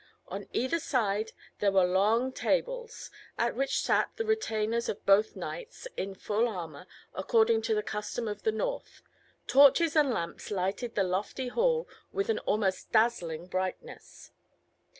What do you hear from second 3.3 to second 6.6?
at which sat the retainers of both knights in full